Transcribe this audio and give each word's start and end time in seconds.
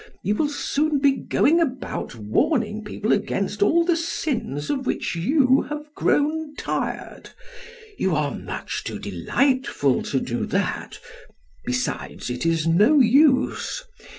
You 0.23 0.33
will 0.33 0.49
soon 0.49 0.97
be 0.97 1.11
going 1.11 1.59
about 1.61 2.15
warning 2.15 2.83
people 2.83 3.13
against 3.13 3.61
all 3.61 3.83
the 3.85 3.95
sins 3.95 4.71
of 4.71 4.87
which 4.87 5.15
you 5.15 5.67
have 5.69 5.93
grown 5.93 6.55
tired. 6.55 7.29
You 7.99 8.15
are 8.15 8.33
much 8.35 8.83
too 8.83 8.97
delightful 8.97 10.01
to 10.01 10.19
do 10.19 10.47
that. 10.47 10.99
Besides, 11.67 12.31
it 12.31 12.47
is 12.47 12.65
no 12.65 12.99
use. 12.99 13.83